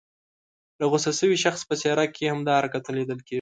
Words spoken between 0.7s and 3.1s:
د غوسه شوي شخص په څېره کې هم دا حرکتونه